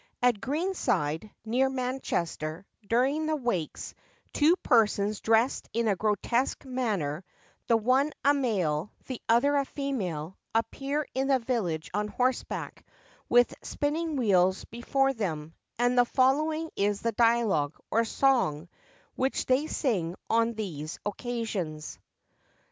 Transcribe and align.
At 0.23 0.41
Greenside, 0.41 1.29
near 1.45 1.69
Manchester, 1.69 2.65
during 2.87 3.27
the 3.27 3.35
wakes, 3.35 3.93
two 4.33 4.55
persons, 4.63 5.19
dressed 5.21 5.69
in 5.73 5.87
a 5.87 5.95
grotesque 5.95 6.65
manner, 6.65 7.23
the 7.67 7.77
one 7.77 8.11
a 8.25 8.33
male, 8.33 8.91
the 9.05 9.21
other 9.29 9.55
a 9.57 9.63
female, 9.63 10.39
appear 10.55 11.05
in 11.13 11.27
the 11.27 11.37
village 11.37 11.91
on 11.93 12.07
horseback, 12.07 12.83
with 13.29 13.53
spinning 13.61 14.15
wheels 14.15 14.65
before 14.65 15.13
them; 15.13 15.53
and 15.77 15.95
the 15.95 16.05
following 16.05 16.71
is 16.75 17.01
the 17.01 17.11
dialogue, 17.11 17.77
or 17.91 18.03
song, 18.03 18.69
which 19.13 19.45
they 19.45 19.67
sing 19.67 20.15
on 20.31 20.53
these 20.55 20.97
occasions. 21.05 21.99